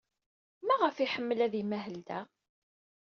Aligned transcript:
Maɣef 0.67 0.95
ay 0.97 1.03
iḥemmel 1.05 1.39
ad 1.45 1.53
imahel 1.61 1.97
da? 2.07 2.19